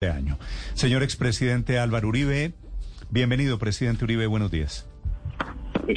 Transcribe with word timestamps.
de 0.00 0.12
año. 0.12 0.38
Señor 0.74 1.02
expresidente 1.02 1.80
Álvaro 1.80 2.06
Uribe, 2.06 2.52
bienvenido, 3.10 3.58
presidente 3.58 4.04
Uribe, 4.04 4.28
buenos 4.28 4.48
días. 4.48 4.88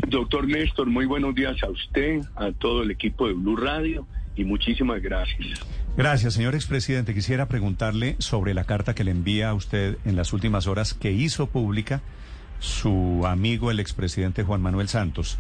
Doctor 0.08 0.47
Néstor, 0.47 0.88
muy 0.88 1.05
buenos 1.05 1.35
días 1.35 1.62
a 1.62 1.70
usted, 1.70 2.19
a 2.35 2.51
todo 2.51 2.82
el 2.82 2.90
equipo 2.90 3.27
de 3.27 3.35
Blue 3.35 3.56
Radio 3.56 4.08
y 4.35 4.43
muchísimas 4.43 5.03
gracias. 5.03 5.59
Gracias, 5.95 6.33
señor 6.33 6.56
expresidente. 6.56 7.14
Quisiera 7.14 7.48
preguntarle 7.48 8.16
sobre 8.18 8.55
la 8.55 8.64
carta 8.64 8.95
que 8.95 9.04
le 9.04 9.11
envía 9.11 9.50
a 9.50 9.54
usted 9.54 10.00
en 10.04 10.15
las 10.15 10.33
últimas 10.33 10.65
horas 10.65 10.95
que 10.95 11.11
hizo 11.11 11.45
pública 11.45 12.02
su 12.57 13.21
amigo 13.27 13.70
el 13.70 13.79
expresidente 13.79 14.41
Juan 14.41 14.63
Manuel 14.63 14.88
Santos. 14.88 15.38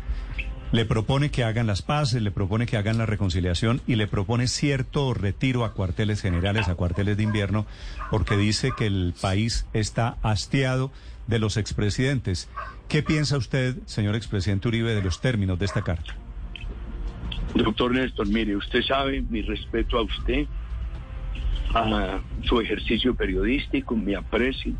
Le 0.71 0.85
propone 0.85 1.31
que 1.31 1.43
hagan 1.43 1.67
las 1.67 1.81
paces, 1.81 2.21
le 2.21 2.31
propone 2.31 2.65
que 2.65 2.77
hagan 2.77 2.97
la 2.97 3.05
reconciliación 3.05 3.81
y 3.87 3.95
le 3.95 4.07
propone 4.07 4.47
cierto 4.47 5.13
retiro 5.13 5.65
a 5.65 5.73
cuarteles 5.73 6.21
generales, 6.21 6.69
a 6.69 6.75
cuarteles 6.75 7.17
de 7.17 7.23
invierno, 7.23 7.65
porque 8.09 8.37
dice 8.37 8.71
que 8.77 8.85
el 8.85 9.13
país 9.19 9.67
está 9.73 10.17
hastiado 10.23 10.91
de 11.27 11.39
los 11.39 11.57
expresidentes. 11.57 12.49
¿Qué 12.87 13.03
piensa 13.03 13.37
usted, 13.37 13.75
señor 13.85 14.15
expresidente 14.15 14.69
Uribe, 14.69 14.95
de 14.95 15.01
los 15.01 15.19
términos 15.19 15.59
de 15.59 15.65
esta 15.65 15.81
carta? 15.81 16.15
Doctor 17.53 17.91
Néstor, 17.91 18.27
mire, 18.27 18.55
usted 18.55 18.81
sabe 18.81 19.21
mi 19.29 19.41
respeto 19.41 19.97
a 19.97 20.03
usted, 20.03 20.47
a 21.73 22.21
su 22.43 22.61
ejercicio 22.61 23.13
periodístico, 23.13 23.95
mi 23.95 24.13
aprecio, 24.13 24.73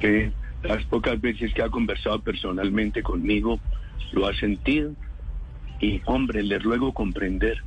que 0.00 0.32
las 0.62 0.82
pocas 0.84 1.20
veces 1.20 1.52
que 1.52 1.62
ha 1.62 1.68
conversado 1.68 2.20
personalmente 2.20 3.02
conmigo 3.02 3.60
lo 4.12 4.26
ha 4.26 4.34
sentido. 4.34 4.92
Y 5.80 6.00
hombre, 6.06 6.42
le 6.42 6.58
ruego 6.58 6.92
comprender, 6.92 7.62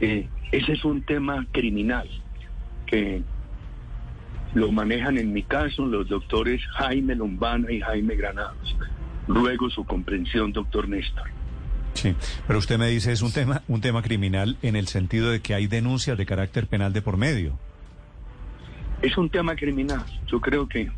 eh, 0.00 0.28
ese 0.50 0.72
es 0.72 0.84
un 0.84 1.02
tema 1.02 1.46
criminal 1.52 2.08
que 2.86 3.22
lo 4.54 4.72
manejan 4.72 5.16
en 5.16 5.32
mi 5.32 5.42
caso 5.44 5.86
los 5.86 6.08
doctores 6.08 6.60
Jaime 6.72 7.14
Lombana 7.14 7.70
y 7.70 7.80
Jaime 7.80 8.16
Granados. 8.16 8.76
Ruego 9.28 9.70
su 9.70 9.84
comprensión, 9.84 10.52
doctor 10.52 10.88
Néstor. 10.88 11.30
Sí, 11.94 12.14
pero 12.46 12.58
usted 12.58 12.78
me 12.78 12.88
dice 12.88 13.12
es 13.12 13.22
un 13.22 13.32
tema, 13.32 13.62
un 13.68 13.80
tema 13.80 14.02
criminal 14.02 14.56
en 14.62 14.76
el 14.76 14.88
sentido 14.88 15.30
de 15.30 15.40
que 15.40 15.54
hay 15.54 15.66
denuncias 15.66 16.16
de 16.18 16.26
carácter 16.26 16.66
penal 16.66 16.92
de 16.92 17.02
por 17.02 17.16
medio. 17.16 17.58
Es 19.02 19.16
un 19.16 19.30
tema 19.30 19.54
criminal. 19.54 20.04
Yo 20.26 20.40
creo 20.40 20.68
que 20.68 20.90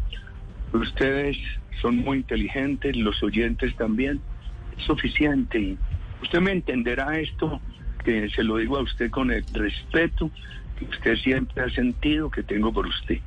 ustedes 0.72 1.36
son 1.80 1.96
muy 1.98 2.18
inteligentes, 2.18 2.96
los 2.96 3.22
oyentes 3.22 3.76
también. 3.76 4.20
Es 4.76 4.84
suficiente. 4.84 5.76
Usted 6.22 6.40
me 6.40 6.52
entenderá 6.52 7.18
esto, 7.18 7.60
que 8.04 8.28
se 8.30 8.42
lo 8.42 8.56
digo 8.56 8.78
a 8.78 8.82
usted 8.82 9.10
con 9.10 9.30
el 9.30 9.44
respeto 9.52 10.30
que 10.78 10.84
usted 10.84 11.16
siempre 11.16 11.62
ha 11.62 11.70
sentido 11.70 12.30
que 12.30 12.42
tengo 12.42 12.72
por 12.72 12.86
usted. 12.86 13.18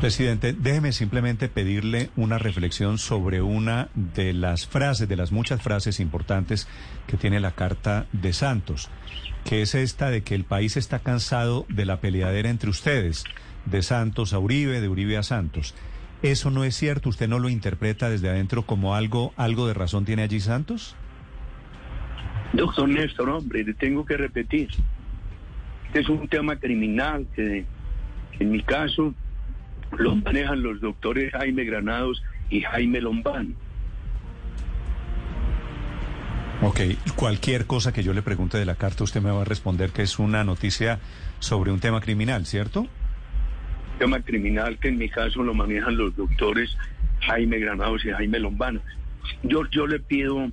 Presidente, 0.00 0.52
déjeme 0.52 0.92
simplemente 0.92 1.48
pedirle 1.48 2.10
una 2.14 2.38
reflexión 2.38 2.98
sobre 2.98 3.42
una 3.42 3.88
de 3.94 4.32
las 4.32 4.68
frases, 4.68 5.08
de 5.08 5.16
las 5.16 5.32
muchas 5.32 5.60
frases 5.60 5.98
importantes 5.98 6.68
que 7.08 7.16
tiene 7.16 7.40
la 7.40 7.50
Carta 7.50 8.06
de 8.12 8.32
Santos, 8.32 8.88
que 9.44 9.62
es 9.62 9.74
esta 9.74 10.10
de 10.10 10.22
que 10.22 10.36
el 10.36 10.44
país 10.44 10.76
está 10.76 11.00
cansado 11.00 11.66
de 11.68 11.84
la 11.84 12.00
peleadera 12.00 12.48
entre 12.48 12.70
ustedes, 12.70 13.24
de 13.66 13.82
Santos 13.82 14.32
a 14.32 14.38
Uribe, 14.38 14.80
de 14.80 14.88
Uribe 14.88 15.16
a 15.16 15.24
Santos. 15.24 15.74
¿Eso 16.22 16.50
no 16.50 16.64
es 16.64 16.74
cierto? 16.74 17.08
¿Usted 17.08 17.28
no 17.28 17.38
lo 17.38 17.48
interpreta 17.48 18.10
desde 18.10 18.28
adentro 18.28 18.62
como 18.62 18.94
algo, 18.94 19.32
algo 19.36 19.66
de 19.66 19.74
razón 19.74 20.04
tiene 20.04 20.22
allí 20.22 20.40
Santos? 20.40 20.96
Doctor 22.52 22.88
Néstor, 22.88 23.28
hombre, 23.28 23.62
le 23.62 23.74
tengo 23.74 24.04
que 24.04 24.16
repetir. 24.16 24.68
Este 25.86 26.00
es 26.00 26.08
un 26.08 26.26
tema 26.28 26.56
criminal 26.56 27.26
que 27.34 27.64
en 28.40 28.50
mi 28.50 28.62
caso 28.62 29.14
lo 29.96 30.16
manejan 30.16 30.62
los 30.62 30.80
doctores 30.80 31.32
Jaime 31.32 31.64
Granados 31.64 32.22
y 32.50 32.60
Jaime 32.60 33.00
Lombán. 33.00 33.54
Ok, 36.60 36.80
cualquier 37.14 37.66
cosa 37.66 37.92
que 37.92 38.02
yo 38.02 38.12
le 38.12 38.22
pregunte 38.22 38.58
de 38.58 38.64
la 38.64 38.74
carta, 38.74 39.04
usted 39.04 39.22
me 39.22 39.30
va 39.30 39.42
a 39.42 39.44
responder 39.44 39.90
que 39.90 40.02
es 40.02 40.18
una 40.18 40.42
noticia 40.42 40.98
sobre 41.38 41.70
un 41.70 41.78
tema 41.78 42.00
criminal, 42.00 42.46
¿cierto? 42.46 42.88
Tema 43.98 44.20
criminal 44.22 44.78
que 44.78 44.88
en 44.88 44.98
mi 44.98 45.08
caso 45.08 45.42
lo 45.42 45.54
manejan 45.54 45.96
los 45.96 46.14
doctores 46.16 46.76
Jaime 47.20 47.58
Granados 47.58 48.04
y 48.04 48.10
Jaime 48.10 48.38
Lombán. 48.38 48.80
Yo, 49.42 49.68
yo 49.70 49.86
le 49.86 49.98
pido 49.98 50.50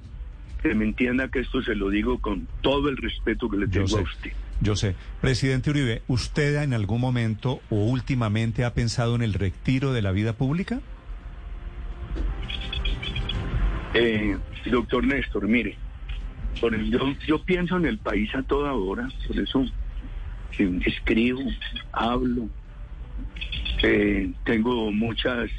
que 0.62 0.74
me 0.74 0.86
entienda 0.86 1.30
que 1.30 1.40
esto 1.40 1.62
se 1.62 1.76
lo 1.76 1.90
digo 1.90 2.20
con 2.20 2.48
todo 2.62 2.90
el 2.90 2.98
respeto 2.98 3.50
que 3.50 3.58
le 3.58 3.68
tengo 3.68 4.00
a 4.00 4.02
usted. 4.02 4.32
Yo 4.62 4.76
sé. 4.76 4.96
Presidente 5.22 5.70
Uribe, 5.70 6.02
¿usted 6.08 6.62
en 6.64 6.74
algún 6.74 7.02
momento 7.02 7.62
o 7.70 7.76
últimamente 7.86 8.64
ha 8.64 8.74
pensado 8.74 9.16
en 9.16 9.22
el 9.22 9.34
retiro 9.34 9.94
de 9.94 10.02
la 10.02 10.12
vida 10.12 10.34
pública? 10.34 10.82
Eh, 13.94 14.38
doctor 14.66 15.06
Néstor, 15.06 15.48
mire, 15.48 15.78
por 16.60 16.76
yo, 16.76 17.14
yo 17.28 17.44
pienso 17.44 17.78
en 17.78 17.86
el 17.86 17.98
país 17.98 18.34
a 18.36 18.44
toda 18.44 18.74
hora, 18.74 19.08
por 19.28 19.40
eso 19.40 19.66
escribo, 20.86 21.42
hablo, 21.92 22.50
eh, 23.84 24.32
tengo 24.44 24.92
muchas 24.92 25.50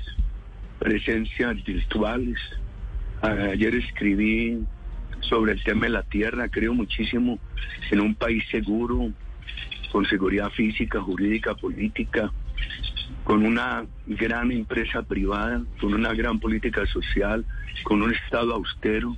presencias 0.79 1.63
virtuales. 1.65 2.39
Ayer 3.23 3.75
escribí 3.75 4.65
sobre 5.21 5.53
el 5.53 5.63
tema 5.65 5.87
de 5.87 5.91
la 5.91 6.03
tierra. 6.03 6.49
Creo 6.49 6.75
muchísimo 6.75 7.39
en 7.91 8.01
un 8.01 8.15
país 8.15 8.45
seguro, 8.51 9.11
con 9.93 10.07
seguridad 10.07 10.51
física, 10.51 11.01
jurídica, 11.01 11.55
política, 11.55 12.31
con 13.25 13.45
una 13.45 13.87
gran 14.07 14.53
empresa 14.53 15.03
privada, 15.03 15.63
con 15.81 15.95
una 15.95 16.13
gran 16.15 16.39
política 16.39 16.87
social, 16.87 17.45
con 17.85 18.03
un 18.03 18.13
Estado 18.13 18.55
austero. 18.55 19.17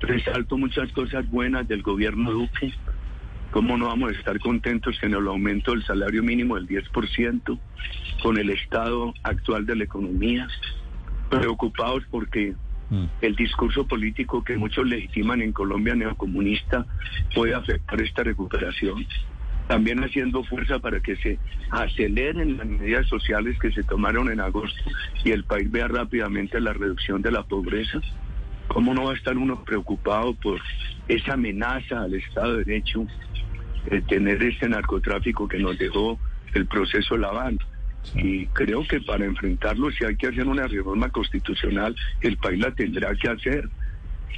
Resalto 0.00 0.56
muchas 0.56 0.90
cosas 0.92 1.28
buenas 1.30 1.68
del 1.68 1.82
gobierno 1.82 2.32
Duque. 2.32 2.72
¿Cómo 3.52 3.76
no 3.76 3.86
vamos 3.86 4.12
a 4.12 4.18
estar 4.18 4.38
contentos 4.40 4.98
con 4.98 5.14
el 5.14 5.26
aumento 5.28 5.72
del 5.72 5.84
salario 5.84 6.22
mínimo 6.22 6.56
del 6.56 6.66
10%, 6.66 7.58
con 8.22 8.38
el 8.38 8.50
estado 8.50 9.14
actual 9.22 9.66
de 9.66 9.76
la 9.76 9.84
economía? 9.84 10.48
Preocupados 11.30 12.02
porque 12.10 12.54
Mm. 12.92 13.06
el 13.22 13.34
discurso 13.36 13.86
político 13.86 14.44
que 14.44 14.58
muchos 14.58 14.86
legitiman 14.86 15.40
en 15.40 15.52
Colombia 15.52 15.94
neocomunista 15.94 16.84
puede 17.34 17.54
afectar 17.54 17.98
esta 18.02 18.22
recuperación. 18.22 19.06
También 19.66 20.04
haciendo 20.04 20.44
fuerza 20.44 20.78
para 20.78 21.00
que 21.00 21.16
se 21.16 21.38
aceleren 21.70 22.58
las 22.58 22.66
medidas 22.66 23.08
sociales 23.08 23.58
que 23.58 23.72
se 23.72 23.82
tomaron 23.82 24.30
en 24.30 24.40
agosto 24.40 24.78
y 25.24 25.30
el 25.30 25.44
país 25.44 25.70
vea 25.70 25.88
rápidamente 25.88 26.60
la 26.60 26.74
reducción 26.74 27.22
de 27.22 27.30
la 27.30 27.44
pobreza. 27.44 27.98
¿Cómo 28.68 28.92
no 28.92 29.04
va 29.04 29.12
a 29.12 29.16
estar 29.16 29.38
uno 29.38 29.64
preocupado 29.64 30.34
por 30.34 30.60
esa 31.08 31.32
amenaza 31.32 32.02
al 32.02 32.12
Estado 32.12 32.58
de 32.58 32.64
Derecho, 32.64 33.00
de 33.00 33.31
tener 34.08 34.42
ese 34.42 34.68
narcotráfico 34.68 35.48
que 35.48 35.58
nos 35.58 35.78
dejó 35.78 36.18
el 36.54 36.66
proceso 36.66 37.16
lavando? 37.16 37.64
Y 38.14 38.46
creo 38.46 38.86
que 38.86 39.00
para 39.00 39.24
enfrentarlo, 39.24 39.90
si 39.92 40.04
hay 40.04 40.16
que 40.16 40.26
hacer 40.26 40.46
una 40.46 40.66
reforma 40.66 41.08
constitucional, 41.10 41.94
el 42.20 42.36
país 42.36 42.60
la 42.60 42.72
tendrá 42.72 43.14
que 43.14 43.28
hacer. 43.28 43.68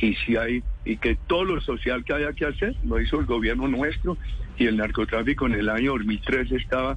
Y 0.00 0.15
si 0.16 0.37
hay, 0.37 0.62
y 0.84 0.97
que 0.97 1.16
todo 1.27 1.44
lo 1.44 1.60
social 1.60 2.05
que 2.05 2.12
haya 2.12 2.32
que 2.32 2.47
hacer, 2.47 2.75
lo 2.84 3.00
hizo 3.00 3.21
el 3.21 3.27
gobierno 3.27 3.69
nuestro, 3.69 4.19
y 4.59 4.66
el 4.66 4.77
narcotráfico 4.77 5.47
en 5.47 5.55
el 5.55 5.69
año 5.69 5.93
2003 5.93 6.53
estaba 6.53 6.97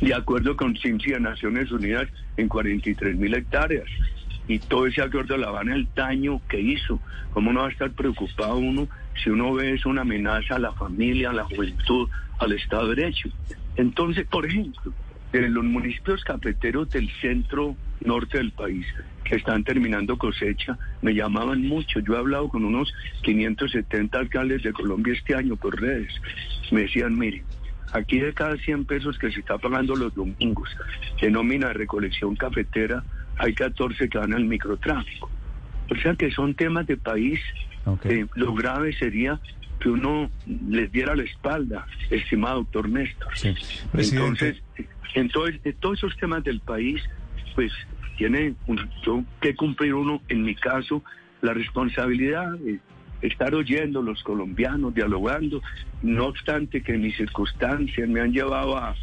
de 0.00 0.14
acuerdo 0.14 0.56
con 0.56 0.76
Ciencia 0.76 1.14
de 1.14 1.20
Naciones 1.20 1.70
Unidas 1.70 2.08
en 2.36 2.48
43 2.48 3.16
mil 3.16 3.34
hectáreas. 3.34 3.86
Y 4.46 4.58
todo 4.58 4.86
ese 4.86 5.00
acuerdo 5.00 5.38
La 5.38 5.48
Habana, 5.48 5.74
el 5.74 5.88
daño 5.94 6.40
que 6.48 6.60
hizo. 6.60 7.00
¿Cómo 7.32 7.52
no 7.52 7.60
va 7.60 7.68
a 7.68 7.70
estar 7.70 7.90
preocupado 7.92 8.56
uno 8.56 8.88
si 9.22 9.30
uno 9.30 9.54
ve 9.54 9.74
es 9.74 9.86
una 9.86 10.02
amenaza 10.02 10.56
a 10.56 10.58
la 10.58 10.72
familia, 10.72 11.30
a 11.30 11.34
la 11.34 11.44
juventud, 11.44 12.08
al 12.38 12.52
Estado 12.52 12.88
de 12.88 12.96
Derecho? 12.96 13.28
Entonces, 13.76 14.26
por 14.26 14.46
ejemplo, 14.46 14.92
en 15.32 15.54
los 15.54 15.64
municipios 15.64 16.22
cafeteros 16.24 16.90
del 16.90 17.10
centro 17.20 17.76
norte 18.00 18.38
del 18.38 18.52
país 18.52 18.86
que 19.24 19.36
están 19.36 19.64
terminando 19.64 20.16
cosecha, 20.18 20.78
me 21.02 21.14
llamaban 21.14 21.62
mucho. 21.62 22.00
Yo 22.00 22.14
he 22.14 22.18
hablado 22.18 22.48
con 22.48 22.64
unos 22.64 22.92
570 23.22 24.18
alcaldes 24.18 24.62
de 24.62 24.72
Colombia 24.72 25.14
este 25.14 25.34
año 25.34 25.56
por 25.56 25.80
redes. 25.80 26.12
Me 26.70 26.82
decían, 26.82 27.18
mire, 27.18 27.42
aquí 27.92 28.20
de 28.20 28.32
cada 28.34 28.56
100 28.56 28.84
pesos 28.84 29.18
que 29.18 29.30
se 29.32 29.40
está 29.40 29.58
pagando 29.58 29.96
los 29.96 30.14
domingos 30.14 30.68
de 31.20 31.30
nómina 31.30 31.68
de 31.68 31.74
recolección 31.74 32.36
cafetera, 32.36 33.02
hay 33.38 33.54
14 33.54 34.08
que 34.08 34.18
van 34.18 34.34
al 34.34 34.44
microtráfico. 34.44 35.30
O 35.90 35.96
sea 35.96 36.14
que 36.14 36.30
son 36.30 36.54
temas 36.54 36.86
de 36.86 36.96
país. 36.96 37.40
Eh, 38.04 38.26
lo 38.34 38.54
grave 38.54 38.92
sería 38.94 39.40
que 39.80 39.88
uno 39.90 40.30
les 40.68 40.90
diera 40.90 41.14
la 41.14 41.24
espalda, 41.24 41.86
estimado 42.10 42.60
doctor 42.60 42.88
Néstor. 42.88 43.28
Entonces, 43.92 44.62
entonces, 45.14 45.62
de 45.62 45.72
todos 45.74 45.98
esos 45.98 46.16
temas 46.16 46.42
del 46.44 46.60
país, 46.60 47.02
pues 47.54 47.72
tiene 48.16 48.54
que 49.40 49.54
cumplir 49.54 49.94
uno, 49.94 50.22
en 50.28 50.42
mi 50.42 50.54
caso, 50.54 51.02
la 51.42 51.52
responsabilidad 51.52 52.52
de 52.58 52.80
estar 53.20 53.54
oyendo 53.54 54.02
los 54.02 54.22
colombianos, 54.22 54.94
dialogando, 54.94 55.62
no 56.02 56.26
obstante 56.26 56.82
que 56.82 56.96
mis 56.96 57.16
circunstancias 57.16 58.08
me 58.08 58.20
han 58.20 58.32
llevado 58.32 58.76
a, 58.76 58.94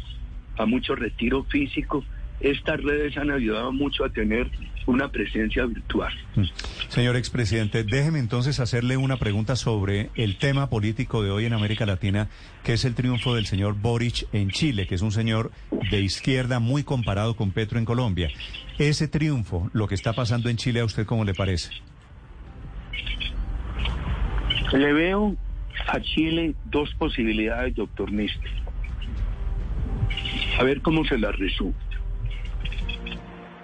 a 0.56 0.66
mucho 0.66 0.94
retiro 0.94 1.44
físico. 1.44 2.04
Estas 2.40 2.82
redes 2.82 3.16
han 3.16 3.30
ayudado 3.30 3.72
mucho 3.72 4.04
a 4.04 4.10
tener 4.10 4.50
una 4.86 5.10
presencia 5.10 5.64
virtual. 5.66 6.12
Mm. 6.36 6.44
Señor 6.88 7.16
expresidente, 7.16 7.84
déjeme 7.84 8.18
entonces 8.18 8.60
hacerle 8.60 8.96
una 8.96 9.16
pregunta 9.16 9.56
sobre 9.56 10.10
el 10.14 10.36
tema 10.36 10.68
político 10.68 11.22
de 11.22 11.30
hoy 11.30 11.46
en 11.46 11.52
América 11.52 11.86
Latina, 11.86 12.28
que 12.64 12.74
es 12.74 12.84
el 12.84 12.94
triunfo 12.94 13.34
del 13.34 13.46
señor 13.46 13.74
Boric 13.74 14.26
en 14.32 14.50
Chile, 14.50 14.86
que 14.86 14.94
es 14.94 15.02
un 15.02 15.12
señor 15.12 15.50
de 15.90 16.00
izquierda 16.00 16.58
muy 16.58 16.82
comparado 16.84 17.36
con 17.36 17.50
Petro 17.50 17.78
en 17.78 17.84
Colombia. 17.84 18.28
Ese 18.78 19.08
triunfo, 19.08 19.70
lo 19.72 19.88
que 19.88 19.94
está 19.94 20.12
pasando 20.12 20.48
en 20.48 20.56
Chile, 20.56 20.80
¿a 20.80 20.84
usted 20.84 21.06
cómo 21.06 21.24
le 21.24 21.34
parece? 21.34 21.70
Le 24.72 24.92
veo 24.92 25.36
a 25.88 26.00
Chile 26.00 26.54
dos 26.64 26.94
posibilidades, 26.94 27.74
doctor 27.74 28.10
Néstor. 28.10 28.50
A 30.58 30.64
ver 30.64 30.80
cómo 30.80 31.04
se 31.04 31.18
las 31.18 31.38
resumo. 31.38 31.74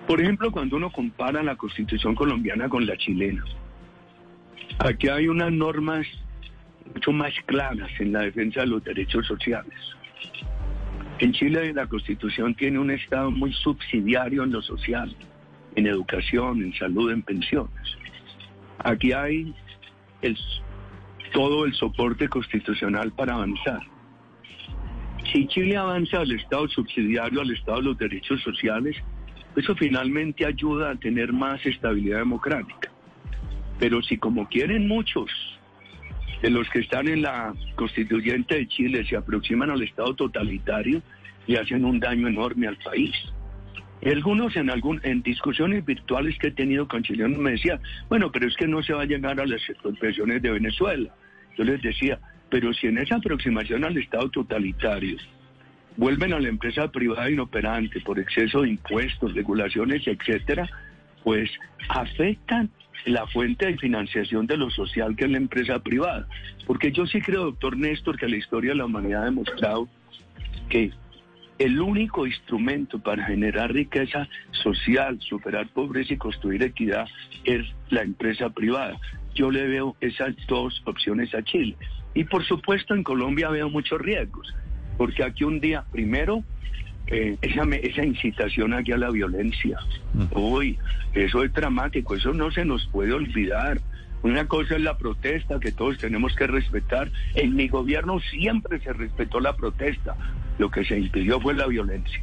Por 0.09 0.23
ejemplo, 0.23 0.51
cuando 0.51 0.77
uno 0.77 0.91
compara 0.91 1.43
la 1.43 1.55
constitución 1.57 2.15
colombiana 2.15 2.67
con 2.67 2.87
la 2.87 2.97
chilena, 2.97 3.45
aquí 4.79 5.07
hay 5.07 5.29
unas 5.29 5.53
normas 5.53 6.07
mucho 6.95 7.13
más 7.13 7.35
claras 7.45 7.91
en 8.01 8.15
la 8.15 8.21
defensa 8.21 8.61
de 8.61 8.69
los 8.69 8.83
derechos 8.83 9.27
sociales. 9.27 9.79
En 11.19 11.33
Chile 11.33 11.75
la 11.75 11.87
constitución 11.87 12.55
tiene 12.55 12.79
un 12.79 12.91
Estado 12.91 13.31
muy 13.31 13.53
subsidiario 13.53 14.45
en 14.45 14.53
lo 14.53 14.63
social, 14.63 15.15
en 15.77 15.87
educación, 15.87 16.63
en 16.63 16.73
salud, 16.73 17.13
en 17.13 17.21
pensiones. 17.21 17.99
Aquí 18.79 19.13
hay 19.13 19.55
todo 21.35 21.67
el 21.67 21.75
soporte 21.75 22.31
constitucional 22.31 23.13
para 23.13 23.35
avanzar. 23.35 23.83
Si 25.31 25.47
Chile 25.49 25.77
avanza 25.77 26.21
al 26.21 26.33
Estado 26.33 26.67
subsidiario, 26.69 27.43
al 27.43 27.51
Estado 27.51 27.77
de 27.77 27.85
los 27.85 27.99
derechos 27.99 28.41
sociales, 28.41 28.97
eso 29.59 29.75
finalmente 29.75 30.47
ayuda 30.47 30.91
a 30.91 30.95
tener 30.97 31.33
más 31.33 31.65
estabilidad 31.67 32.19
democrática. 32.19 32.91
Pero 33.79 34.03
si 34.03 34.17
como 34.17 34.49
quieren 34.49 34.87
muchos 34.87 35.31
de 36.43 36.51
los 36.51 36.69
que 36.71 36.81
están 36.81 37.09
en 37.09 37.23
la 37.23 37.55
constituyente 37.75 38.55
de 38.55 38.69
Chile 38.69 39.05
se 39.09 39.17
aproximan 39.17 39.71
al 39.71 39.83
Estado 39.83 40.15
totalitario 40.15 41.03
y 41.47 41.57
hacen 41.57 41.85
un 41.85 41.99
daño 41.99 42.29
enorme 42.29 42.69
al 42.69 42.77
país. 42.77 43.13
Algunos 44.05 44.55
en 44.55 44.71
algún 44.71 45.01
discusiones 45.25 45.85
virtuales 45.85 46.39
que 46.39 46.49
he 46.49 46.53
tenido 46.53 46.87
con 46.87 47.03
chilenos 47.03 47.39
me 47.39 47.53
decían, 47.53 47.81
bueno, 48.09 48.31
pero 48.31 48.47
es 48.47 48.55
que 48.57 48.69
no 48.69 48.81
se 48.83 48.93
va 48.93 49.03
a 49.03 49.07
llegar 49.07 49.41
a 49.41 49.47
las 49.47 49.69
expropiaciones 49.69 50.41
de 50.41 50.53
Venezuela. 50.53 51.13
Yo 51.57 51.65
les 51.65 51.83
decía, 51.83 52.21
pero 52.49 52.73
si 52.73 52.87
en 52.87 52.99
esa 52.99 53.17
aproximación 53.17 53.85
al 53.85 53.97
Estado 53.97 54.29
totalitario 54.31 55.17
vuelven 55.99 56.33
a 56.33 56.41
la 56.41 56.49
empresa 56.49 56.91
privada 56.91 57.29
inoperante 57.29 58.01
por 58.01 58.19
exceso 58.19 58.63
de 58.63 58.71
impuestos, 58.71 59.35
regulaciones, 59.35 60.07
etcétera, 60.07 60.71
pues 61.25 61.51
afectan 61.89 62.71
la 63.05 63.27
fuente 63.27 63.67
de 63.67 63.77
financiación 63.77 64.47
de 64.47 64.57
lo 64.57 64.71
social 64.71 65.17
que 65.17 65.25
es 65.25 65.31
la 65.31 65.39
empresa 65.39 65.81
privada. 65.81 66.27
Porque 66.67 66.93
yo 66.93 67.07
sí 67.07 67.21
creo, 67.21 67.45
doctor 67.47 67.77
Néstor, 67.77 68.17
que 68.17 68.29
la 68.29 68.37
historia 68.37 68.71
de 68.71 68.77
la 68.77 68.87
humanidad 68.87 69.23
ha 69.23 69.27
demostrado 69.27 69.89
que 70.69 70.93
el 71.59 71.81
único 71.81 72.27
instrumento 72.27 73.01
para 73.01 73.25
generar 73.25 73.73
riqueza 73.73 74.29
social, 74.53 75.19
superar 75.21 75.69
pobreza 75.69 76.15
y 76.15 76.17
construir 76.17 76.63
equidad 76.63 77.07
es 77.43 77.67
la 77.91 78.03
empresa 78.03 78.51
privada. 78.51 78.97
Yo 79.35 79.51
le 79.51 79.67
veo 79.67 79.97
esas 80.01 80.37
dos 80.47 80.81
opciones 80.85 81.35
a 81.35 81.43
Chile. 81.43 81.77
Y 82.15 82.23
por 82.25 82.45
supuesto 82.45 82.95
en 82.95 83.03
Colombia 83.03 83.49
veo 83.49 83.69
muchos 83.69 84.01
riesgos, 84.01 84.55
porque 84.99 85.25
aquí 85.25 85.45
un 85.45 85.61
día, 85.61 85.85
primero, 85.91 86.45
eh, 87.07 87.39
esa, 87.41 87.63
esa 87.63 88.05
incitación 88.05 88.75
aquí 88.75 88.93
a 88.93 88.99
la 88.99 89.11
violencia. 89.11 89.79
Mm. 90.13 90.25
Uy, 90.33 90.79
eso 91.15 91.43
es 91.43 91.53
dramático, 91.55 92.15
eso 92.15 92.35
no 92.35 92.51
se 92.51 92.67
nos 92.67 92.87
puede 92.89 93.15
olvidar. 93.15 93.81
Una 94.23 94.47
cosa 94.47 94.75
es 94.75 94.83
la 94.83 94.99
protesta 94.99 95.61
que 95.61 95.73
todos 95.73 95.97
tenemos 95.99 96.35
que 96.35 96.47
respetar. 96.47 97.11
En 97.35 97.55
mi 97.55 97.69
gobierno 97.69 98.21
siempre 98.21 98.81
se 98.81 98.93
respetó 98.93 99.41
la 99.41 99.57
protesta. 99.57 100.17
Lo 100.59 100.71
que 100.71 100.85
se 100.85 100.99
impidió 100.99 101.41
fue 101.41 101.55
la 101.55 101.67
violencia. 101.67 102.21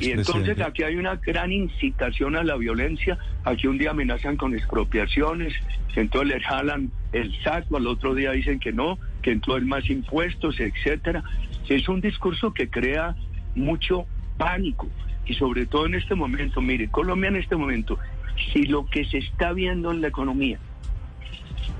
y 0.00 0.10
entonces 0.10 0.58
aquí 0.60 0.82
hay 0.82 0.96
una 0.96 1.16
gran 1.16 1.52
incitación 1.52 2.36
a 2.36 2.42
la 2.42 2.56
violencia. 2.56 3.18
Aquí 3.44 3.66
un 3.66 3.78
día 3.78 3.90
amenazan 3.90 4.36
con 4.36 4.54
expropiaciones, 4.54 5.52
entonces 5.94 6.34
le 6.34 6.40
jalan 6.40 6.90
el 7.12 7.32
saco, 7.42 7.76
al 7.76 7.86
otro 7.86 8.14
día 8.14 8.32
dicen 8.32 8.58
que 8.58 8.72
no, 8.72 8.98
que 9.22 9.32
entonces 9.32 9.66
más 9.68 9.88
impuestos, 9.88 10.58
etcétera. 10.58 11.22
Es 11.68 11.88
un 11.88 12.00
discurso 12.00 12.52
que 12.52 12.68
crea 12.68 13.16
mucho 13.54 14.06
pánico 14.36 14.88
y 15.26 15.34
sobre 15.34 15.66
todo 15.66 15.86
en 15.86 15.94
este 15.94 16.14
momento, 16.14 16.60
mire, 16.60 16.88
Colombia 16.88 17.28
en 17.28 17.36
este 17.36 17.56
momento, 17.56 17.98
si 18.52 18.64
lo 18.64 18.86
que 18.86 19.04
se 19.04 19.18
está 19.18 19.52
viendo 19.52 19.90
en 19.90 20.00
la 20.00 20.08
economía 20.08 20.58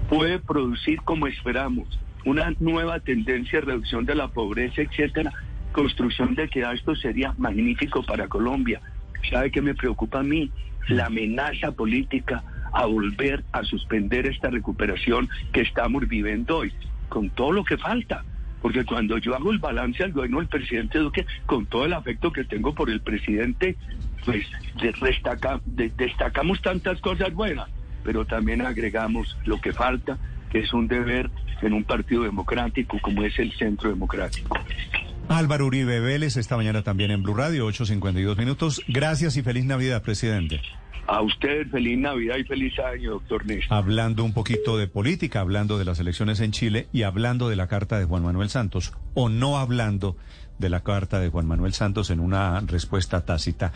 puede 0.08 0.38
producir 0.38 1.00
como 1.02 1.26
esperamos 1.26 1.98
una 2.24 2.54
nueva 2.58 3.00
tendencia 3.00 3.60
de 3.60 3.66
reducción 3.66 4.06
de 4.06 4.14
la 4.14 4.28
pobreza, 4.28 4.82
etcétera, 4.82 5.32
construcción 5.72 6.34
de 6.34 6.44
equidad, 6.44 6.72
esto 6.72 6.94
sería 6.94 7.34
magnífico 7.36 8.02
para 8.02 8.28
Colombia. 8.28 8.80
¿Sabe 9.28 9.50
qué 9.50 9.60
me 9.60 9.74
preocupa 9.74 10.20
a 10.20 10.22
mí? 10.22 10.50
La 10.88 11.06
amenaza 11.06 11.72
política 11.72 12.42
a 12.72 12.86
volver 12.86 13.44
a 13.52 13.62
suspender 13.64 14.26
esta 14.26 14.48
recuperación 14.48 15.28
que 15.52 15.60
estamos 15.60 16.08
viviendo 16.08 16.58
hoy, 16.58 16.72
con 17.08 17.28
todo 17.30 17.52
lo 17.52 17.64
que 17.64 17.76
falta. 17.76 18.24
Porque 18.64 18.84
cuando 18.84 19.18
yo 19.18 19.34
hago 19.34 19.52
el 19.52 19.58
balance 19.58 20.02
al 20.02 20.12
gobierno 20.12 20.38
del 20.38 20.48
presidente 20.48 20.98
Duque, 20.98 21.26
con 21.44 21.66
todo 21.66 21.84
el 21.84 21.92
afecto 21.92 22.32
que 22.32 22.44
tengo 22.44 22.74
por 22.74 22.88
el 22.88 23.00
presidente, 23.02 23.76
pues 24.24 24.46
destacamos 25.96 26.62
tantas 26.62 26.98
cosas 27.02 27.34
buenas 27.34 27.68
pero 28.04 28.24
también 28.24 28.60
agregamos 28.60 29.36
lo 29.46 29.60
que 29.60 29.72
falta, 29.72 30.18
que 30.50 30.60
es 30.60 30.72
un 30.72 30.86
deber 30.86 31.30
en 31.62 31.72
un 31.72 31.82
partido 31.82 32.22
democrático 32.22 32.98
como 33.00 33.24
es 33.24 33.36
el 33.38 33.52
Centro 33.56 33.88
Democrático. 33.88 34.56
Álvaro 35.28 35.66
Uribe 35.66 36.00
Vélez, 36.00 36.36
esta 36.36 36.56
mañana 36.56 36.82
también 36.82 37.10
en 37.10 37.22
Blue 37.22 37.34
Radio, 37.34 37.66
8.52 37.66 38.36
minutos. 38.36 38.82
Gracias 38.86 39.38
y 39.38 39.42
feliz 39.42 39.64
Navidad, 39.64 40.02
presidente. 40.02 40.60
A 41.06 41.20
usted 41.20 41.68
feliz 41.70 41.98
Navidad 41.98 42.36
y 42.38 42.44
feliz 42.44 42.78
año, 42.78 43.12
doctor 43.12 43.44
Néstor. 43.44 43.76
Hablando 43.76 44.24
un 44.24 44.32
poquito 44.32 44.78
de 44.78 44.86
política, 44.86 45.40
hablando 45.40 45.78
de 45.78 45.84
las 45.84 45.98
elecciones 45.98 46.40
en 46.40 46.52
Chile 46.52 46.86
y 46.92 47.02
hablando 47.02 47.48
de 47.48 47.56
la 47.56 47.66
carta 47.66 47.98
de 47.98 48.06
Juan 48.06 48.22
Manuel 48.22 48.48
Santos, 48.48 48.94
o 49.12 49.28
no 49.28 49.58
hablando 49.58 50.16
de 50.58 50.70
la 50.70 50.80
carta 50.80 51.20
de 51.20 51.28
Juan 51.28 51.46
Manuel 51.46 51.74
Santos 51.74 52.10
en 52.10 52.20
una 52.20 52.60
respuesta 52.60 53.24
tácita. 53.24 53.72